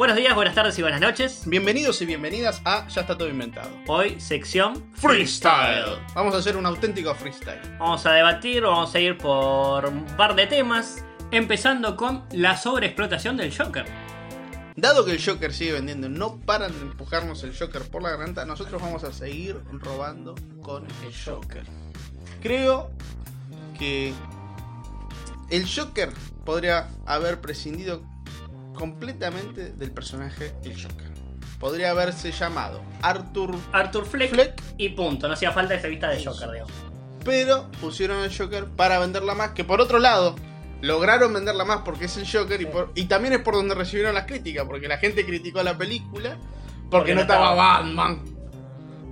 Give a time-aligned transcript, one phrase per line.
[0.00, 1.42] Buenos días, buenas tardes y buenas noches.
[1.44, 3.68] Bienvenidos y bienvenidas a Ya está todo inventado.
[3.86, 4.90] Hoy, sección
[6.14, 7.60] Vamos a hacer un auténtico freestyle.
[7.78, 13.36] Vamos a debatir, vamos a ir por un par de temas, empezando con la sobreexplotación
[13.36, 13.84] del Joker.
[14.74, 18.46] Dado que el Joker sigue vendiendo, no paran de empujarnos el Joker por la garganta,
[18.46, 21.64] nosotros vamos a seguir robando con el Joker.
[22.40, 22.90] Creo
[23.78, 24.14] que
[25.50, 26.10] el Joker
[26.46, 28.02] podría haber prescindido
[28.80, 31.10] completamente del personaje el Joker.
[31.60, 35.28] Podría haberse llamado Arthur, Arthur Fleck, Fleck, y punto.
[35.28, 36.72] No hacía falta esa vista de Joker, digamos.
[37.22, 40.34] pero pusieron al Joker para venderla más, que por otro lado
[40.80, 42.70] lograron venderla más porque es el Joker y, Sí.
[42.72, 46.38] por- y también es por donde recibieron las críticas, porque la gente criticó la película
[46.38, 48.22] porque, Porque no estaba estaba- Batman.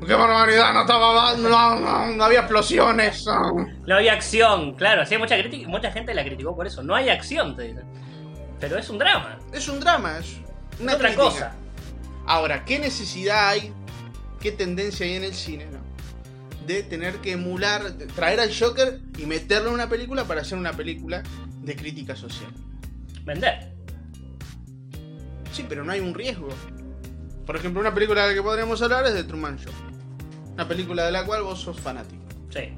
[0.06, 0.72] ¡Qué barbaridad!
[0.72, 3.26] No estaba Batman, no, no, no había explosiones.
[3.26, 3.94] no.
[3.94, 5.04] Había acción, claro.
[5.04, 6.82] Sí, mucha, mucha gente la criticó por eso.
[6.82, 7.84] No hay acción, te dicen.
[8.60, 9.38] Pero es un drama.
[9.52, 10.36] Es un drama, es
[10.80, 11.30] una otra crítica.
[11.30, 11.52] cosa.
[12.26, 13.72] Ahora, ¿qué necesidad hay,
[14.40, 15.78] qué tendencia hay en el cine, no?
[16.66, 20.72] De tener que emular, traer al Joker y meterlo en una película para hacer una
[20.72, 21.22] película
[21.62, 22.50] de crítica social.
[23.24, 23.72] Vender.
[25.52, 26.48] Sí, pero no hay un riesgo.
[27.46, 29.72] Por ejemplo, una película de la que podríamos hablar es de Truman Show.
[30.52, 32.22] Una película de la cual vos sos fanático.
[32.50, 32.72] Sí.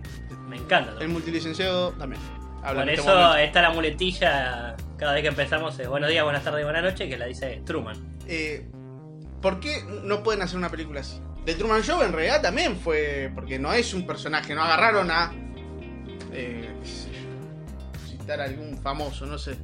[0.48, 0.94] Me encanta.
[1.00, 2.22] El multilicenciado también.
[2.62, 6.44] Habla Por este eso está la muletilla cada vez que empezamos es buenos días, buenas
[6.44, 7.96] tardes y buenas noches que la dice Truman.
[8.28, 8.68] Eh,
[9.40, 11.18] ¿Por qué no pueden hacer una película así?
[11.46, 13.32] The Truman Show en realidad también fue.
[13.34, 15.32] Porque no es un personaje, no agarraron a.
[16.32, 16.70] Eh,
[18.06, 19.56] citar a algún famoso, no sé.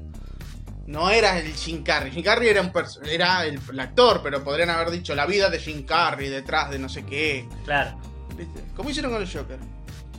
[0.86, 2.12] No era el Jim Carrey.
[2.12, 2.72] Jim Carrey era, un
[3.04, 6.78] era el, el actor, pero podrían haber dicho la vida de Jim Carrey detrás de
[6.78, 7.46] no sé qué.
[7.66, 8.00] Claro.
[8.38, 8.62] ¿Viste?
[8.74, 9.58] Como hicieron con el Joker.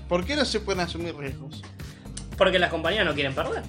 [0.08, 1.64] ¿Por qué no se pueden asumir riesgos?
[2.38, 3.64] Porque las compañías no quieren perder.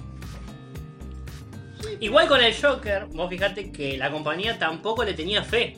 [1.99, 5.77] Igual con el Joker, vos fijate que la compañía tampoco le tenía fe.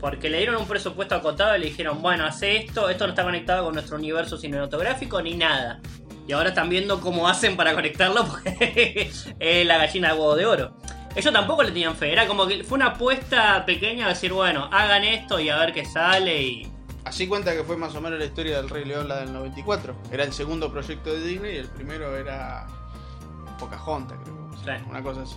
[0.00, 3.24] Porque le dieron un presupuesto acotado y le dijeron, bueno, hace esto, esto no está
[3.24, 5.80] conectado con nuestro universo cinematográfico ni nada.
[6.26, 10.46] Y ahora están viendo cómo hacen para conectarlo porque es la gallina de huevo de
[10.46, 10.76] oro.
[11.16, 14.68] Ellos tampoco le tenían fe, era como que fue una apuesta pequeña a decir, bueno,
[14.70, 16.72] hagan esto y a ver qué sale y...
[17.04, 19.96] Así cuenta que fue más o menos la historia del Rey León, la del 94.
[20.12, 22.66] Era el segundo proyecto de Disney y el primero era
[23.58, 24.37] Pocahontas, creo.
[24.76, 24.84] Sí.
[24.90, 25.36] Una cosa así.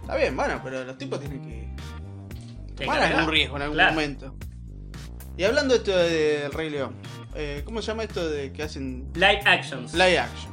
[0.00, 1.68] Está bien, bueno, pero los tipos tienen que
[2.84, 3.92] tomar algún riesgo en algún Claro.
[3.92, 4.34] momento.
[5.36, 6.94] Y hablando de esto de- del Rey León,
[7.34, 9.92] eh, ¿cómo se llama esto de que hacen Live actions.
[9.94, 10.52] live action?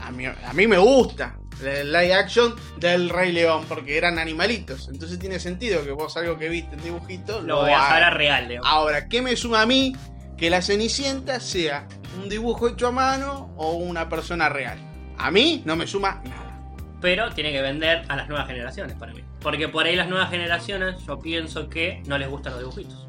[0.00, 4.88] A mí, a mí me gusta el live action del Rey León porque eran animalitos.
[4.88, 8.48] Entonces tiene sentido que vos algo que viste en dibujito Lo voy a a real,
[8.48, 8.62] Leo.
[8.64, 9.94] Ahora, ¿qué me suma a mí
[10.36, 11.86] que la Cenicienta sea
[12.20, 14.78] un dibujo hecho a mano o una persona real?
[15.18, 16.60] A mí no me suma nada.
[17.00, 19.20] Pero tiene que vender a las nuevas generaciones para mí.
[19.40, 23.06] Porque por ahí las nuevas generaciones yo pienso que no les gustan los dibujitos.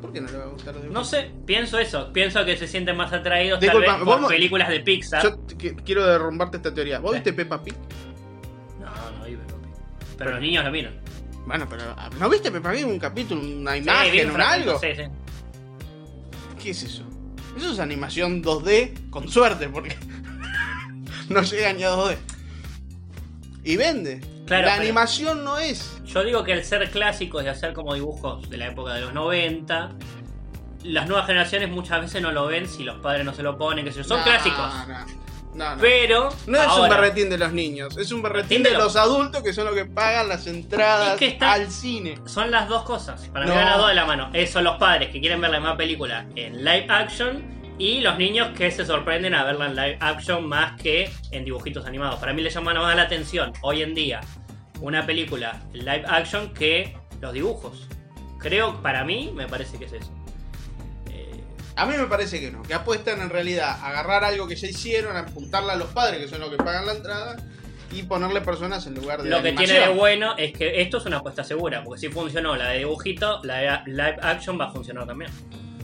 [0.00, 1.08] ¿Por qué no le va a gustar los No dibujos?
[1.08, 2.12] sé, pienso eso.
[2.12, 5.22] Pienso que se sienten más atraídos Disculpa, tal vez por películas de Pixar.
[5.22, 5.38] Yo
[5.84, 6.98] quiero derrumbarte esta teoría.
[6.98, 7.16] ¿Vos Sí.
[7.18, 7.74] viste Peppa Pig?
[8.80, 9.68] No, no vive, papi.
[10.18, 11.00] Pero los niños lo miran.
[11.46, 14.40] Bueno, pero ah, ¿no viste Peppa Pig un capítulo, una Sí, vi imagen, un un
[14.40, 14.78] algo?
[14.80, 15.02] Sí, sí.
[16.62, 17.04] ¿Qué es eso?
[17.56, 19.96] Eso es animación 2D, con suerte, porque
[21.34, 22.16] no llega ni a 2D.
[23.64, 24.20] Y vende.
[24.46, 26.00] Claro, la animación no es.
[26.04, 29.12] Yo digo que al ser clásicos y hacer como dibujos de la época de los
[29.14, 29.92] 90,
[30.84, 33.84] las nuevas generaciones muchas veces no lo ven si los padres no se lo ponen,
[33.84, 33.92] que.
[33.92, 34.58] Son clásicos.
[34.58, 34.86] No,
[35.54, 35.80] no, no.
[35.80, 36.30] Pero.
[36.46, 39.66] No es un berretín de los niños, es un berretín de los- adultos que son
[39.66, 42.18] los que pagan las entradas Es que al cine.
[42.26, 43.28] Son las dos cosas.
[43.28, 43.56] Para mí No.
[43.56, 44.30] van las dos de la mano.
[44.50, 48.50] Son los padres que quieren ver la misma película en live action y los niños
[48.56, 52.20] que se sorprenden a verla en live action más que en dibujitos animados.
[52.20, 54.20] Para mí le llama más la atención hoy en día
[54.82, 57.88] una película en live action que los dibujos.
[58.38, 60.12] Creo, para mí, me parece que es eso.
[61.10, 61.40] Eh,
[61.74, 64.68] A mí me parece que no, que apuestan en realidad a agarrar algo que ya
[64.68, 67.36] hicieron, a apuntarle a los padres, que son los que pagan la entrada,
[67.92, 69.78] y ponerle personas en lugar de Lo que animación.
[69.78, 72.78] tiene de bueno es que esto es una apuesta segura, porque si funcionó la de
[72.80, 75.30] dibujito, la de live action va a funcionar también.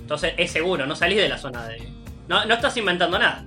[0.06, 1.82] Entonces es seguro, no salís de la zona de...
[2.28, 3.44] No, no estás inventando nada,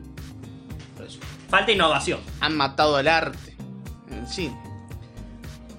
[1.47, 2.19] falta innovación.
[2.41, 3.56] Han matado el arte
[4.11, 4.61] en cine.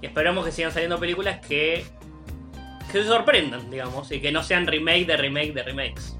[0.00, 1.84] Y esperamos que sigan saliendo películas que,
[2.90, 6.16] que se sorprendan, digamos, y que no sean remake de remake de remakes.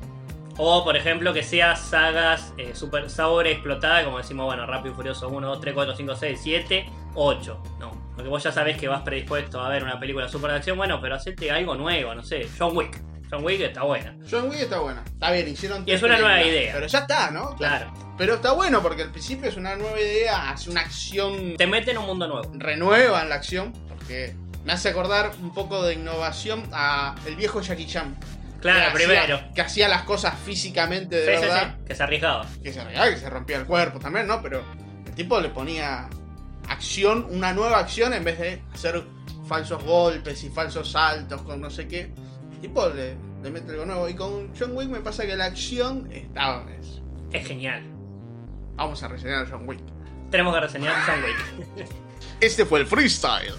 [0.59, 4.95] O, por ejemplo, que sean sagas eh, super sobre explotadas, como decimos, bueno, Rápido y
[4.95, 7.63] Furioso 1, 2, 3, 4, 5, 6, 7, 8.
[7.79, 10.77] No, porque vos ya sabés que vas predispuesto a ver una película super de acción,
[10.77, 13.10] bueno, pero hacete algo nuevo, no sé, John Wick.
[13.31, 14.17] John Wick está buena.
[14.29, 15.03] John Wick está buena.
[15.07, 15.85] Está bien, hicieron.
[15.87, 16.73] Y es una nueva idea.
[16.75, 17.55] Pero ya está, ¿no?
[17.57, 17.93] Claro.
[18.19, 21.57] Pero está bueno porque al principio es una nueva idea, hace una acción.
[21.57, 22.51] Te mete en un mundo nuevo.
[22.55, 23.73] renueva en la acción.
[23.89, 24.35] Porque
[24.65, 28.17] me hace acordar un poco de innovación a el viejo Jackie Chan.
[28.61, 29.37] Claro, que primero.
[29.37, 31.77] Hacía, que hacía las cosas físicamente de Sí, verdad.
[31.79, 32.47] sí, que se arriesgaba.
[32.63, 34.43] Que se arreglaba, que se rompía el cuerpo también, ¿no?
[34.43, 34.63] Pero
[35.07, 36.09] el tipo le ponía
[36.69, 39.03] acción, una nueva acción en vez de hacer
[39.49, 42.13] falsos golpes y falsos saltos con no sé qué.
[42.61, 44.09] Tipo le, le mete algo nuevo.
[44.09, 46.65] Y con John Wick me pasa que la acción está.
[46.79, 47.01] es-
[47.33, 47.83] Es genial.
[48.77, 49.81] vamos a reseñar John Wick.
[50.31, 51.89] Tenemos que reseñar John Wick.
[52.41, 53.53] Este fue el freestyle.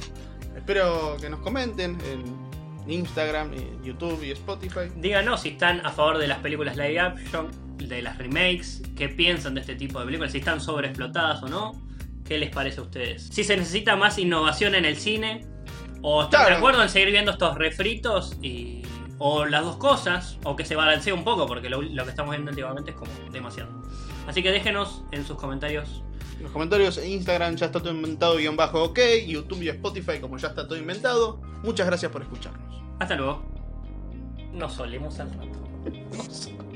[0.55, 4.91] Espero que nos comenten en Instagram, en YouTube y Spotify.
[4.95, 9.53] Díganos si están a favor de las películas live action, de las remakes, qué piensan
[9.55, 11.79] de este tipo de películas, si están sobreexplotadas o no,
[12.25, 13.27] qué les parece a ustedes.
[13.31, 15.45] Si se necesita más innovación en el cine,
[16.01, 16.57] o están de Claro.
[16.57, 18.81] acuerdo en seguir viendo estos refritos y.
[19.23, 22.31] O las dos cosas, o que se balancee un poco, porque lo, lo que estamos
[22.31, 23.69] viendo últimamente es como demasiado.
[24.27, 26.01] Así que déjenos en sus comentarios.
[26.37, 30.19] En los comentarios en Instagram ya está todo inventado guion bajo ok, YouTube y Spotify
[30.19, 31.39] como ya está todo inventado.
[31.61, 32.81] Muchas gracias por escucharnos.
[32.99, 33.43] Hasta luego.
[34.53, 35.59] Nos solemos al rato.